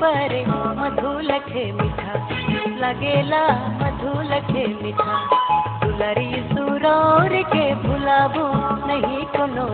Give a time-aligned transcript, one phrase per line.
[0.00, 0.57] पर
[0.88, 2.12] मधु लखे मीठा
[2.82, 3.40] लगेला
[3.80, 5.16] मधु लखे मीठा।
[5.82, 8.44] दुलरी सुरौर के भुलाबू
[8.86, 9.66] नहीं कोनो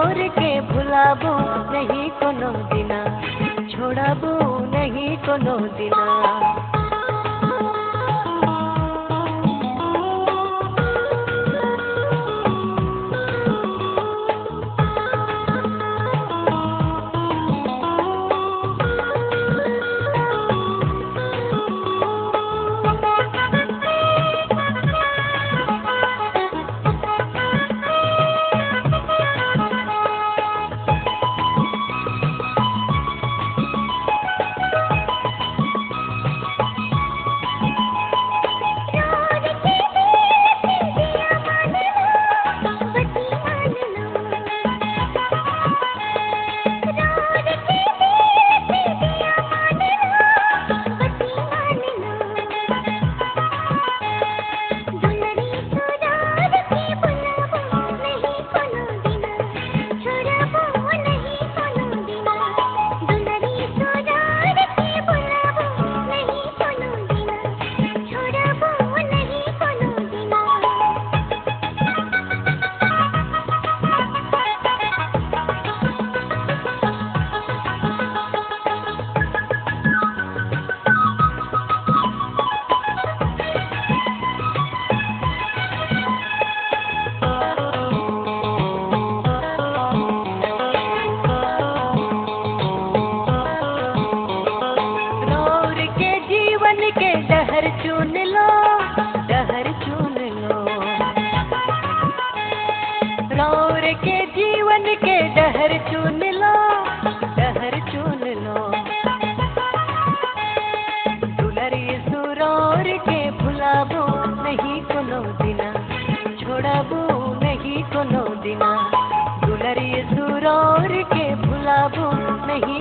[0.00, 1.32] और के भुलाबू
[1.72, 3.04] नहीं तो कोनो दिना।
[3.68, 6.39] छोड़ाबो नहीं तो कोनो दिना।